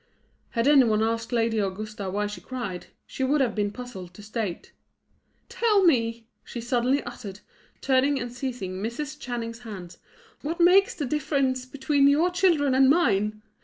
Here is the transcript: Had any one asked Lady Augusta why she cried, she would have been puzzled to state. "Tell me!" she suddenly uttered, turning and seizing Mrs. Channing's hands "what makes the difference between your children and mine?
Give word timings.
Had 0.57 0.67
any 0.67 0.83
one 0.83 1.03
asked 1.03 1.31
Lady 1.31 1.59
Augusta 1.59 2.09
why 2.09 2.25
she 2.25 2.41
cried, 2.41 2.87
she 3.05 3.23
would 3.23 3.39
have 3.39 3.53
been 3.53 3.69
puzzled 3.69 4.15
to 4.15 4.23
state. 4.23 4.71
"Tell 5.47 5.83
me!" 5.83 6.25
she 6.43 6.59
suddenly 6.59 7.03
uttered, 7.03 7.41
turning 7.81 8.19
and 8.19 8.33
seizing 8.33 8.81
Mrs. 8.81 9.19
Channing's 9.19 9.59
hands 9.59 9.99
"what 10.41 10.59
makes 10.59 10.95
the 10.95 11.05
difference 11.05 11.67
between 11.67 12.07
your 12.07 12.31
children 12.31 12.73
and 12.73 12.89
mine? 12.89 13.43